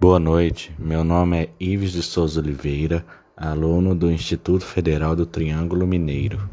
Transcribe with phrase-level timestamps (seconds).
[0.00, 3.06] Boa noite, meu nome é Ives de Souza Oliveira,
[3.36, 6.50] aluno do Instituto Federal do Triângulo Mineiro,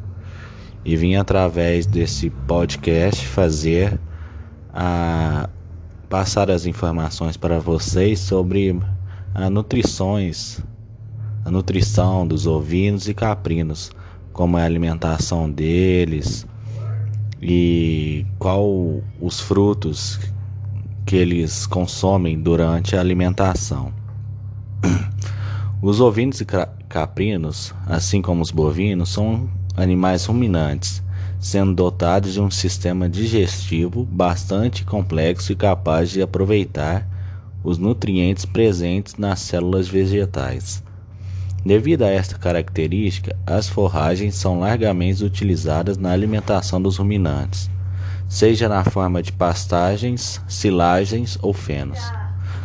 [0.86, 4.00] e vim através desse podcast fazer
[4.72, 5.50] a
[6.08, 8.80] passar as informações para vocês sobre
[9.34, 10.64] a nutrições,
[11.44, 13.92] a nutrição dos ovinos e caprinos,
[14.32, 16.46] como é a alimentação deles
[17.42, 20.20] e qual os frutos
[21.06, 23.92] que eles consomem durante a alimentação.
[25.82, 26.46] Os ovinos e
[26.88, 31.02] caprinos, assim como os bovinos, são animais ruminantes,
[31.40, 37.08] sendo dotados de um sistema digestivo bastante complexo e capaz de aproveitar
[37.64, 40.84] os nutrientes presentes nas células vegetais.
[41.66, 47.70] Devido a esta característica, as forragens são largamente utilizadas na alimentação dos ruminantes
[48.32, 52.00] seja na forma de pastagens, silagens ou fenos.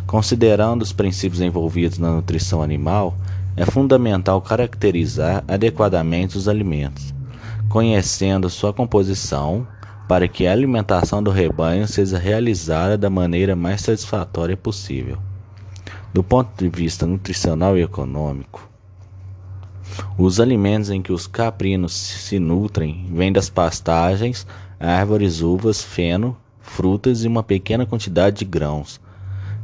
[0.05, 3.17] Considerando os princípios envolvidos na nutrição animal,
[3.53, 7.13] é fundamental caracterizar adequadamente os alimentos,
[7.67, 9.67] conhecendo sua composição,
[10.07, 15.17] para que a alimentação do rebanho seja realizada da maneira mais satisfatória possível.
[16.13, 18.69] Do ponto de vista nutricional e econômico,
[20.17, 24.47] os alimentos em que os caprinos se nutrem vêm das pastagens
[24.79, 28.99] árvores, uvas, feno, frutas e uma pequena quantidade de grãos,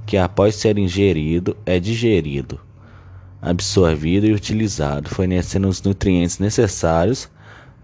[0.05, 2.59] que após ser ingerido é digerido,
[3.41, 7.29] absorvido e utilizado, fornecendo os nutrientes necessários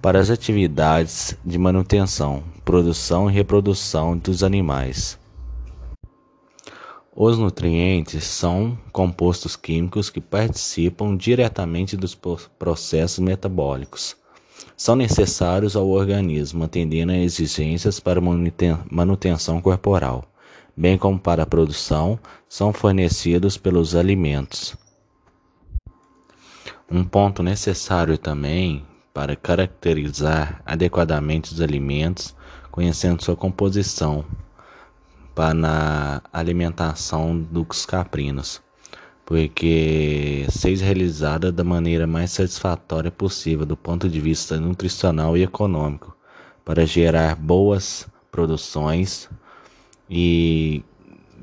[0.01, 5.19] para as atividades de manutenção, produção e reprodução dos animais.
[7.13, 12.15] Os nutrientes são compostos químicos que participam diretamente dos
[12.57, 14.15] processos metabólicos
[14.75, 20.23] são necessários ao organismo, atendendo a exigências para manutenção corporal,
[20.75, 24.75] bem como para a produção, são fornecidos pelos alimentos.
[26.89, 32.35] Um ponto necessário também para caracterizar adequadamente os alimentos,
[32.71, 34.25] conhecendo sua composição
[35.35, 38.61] para na alimentação dos caprinos
[39.29, 46.17] porque seja realizada da maneira mais satisfatória possível do ponto de vista nutricional e econômico,
[46.65, 49.29] para gerar boas produções
[50.09, 50.83] e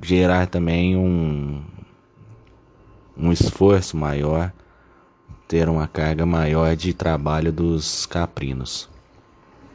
[0.02, 1.62] gerar também um,
[3.16, 4.52] um esforço maior,
[5.46, 8.90] ter uma carga maior de trabalho dos caprinos.